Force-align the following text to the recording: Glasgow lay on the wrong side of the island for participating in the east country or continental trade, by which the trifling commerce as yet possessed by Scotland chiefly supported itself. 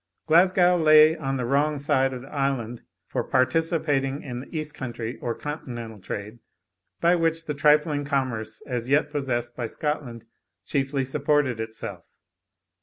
Glasgow 0.25 0.77
lay 0.79 1.15
on 1.15 1.37
the 1.37 1.45
wrong 1.45 1.77
side 1.77 2.11
of 2.11 2.23
the 2.23 2.33
island 2.33 2.81
for 3.05 3.23
participating 3.23 4.23
in 4.23 4.39
the 4.39 4.57
east 4.57 4.73
country 4.73 5.17
or 5.17 5.35
continental 5.35 5.99
trade, 5.99 6.39
by 6.99 7.13
which 7.15 7.45
the 7.45 7.53
trifling 7.53 8.03
commerce 8.03 8.63
as 8.65 8.89
yet 8.89 9.11
possessed 9.11 9.55
by 9.55 9.67
Scotland 9.67 10.25
chiefly 10.65 11.03
supported 11.03 11.59
itself. 11.59 12.09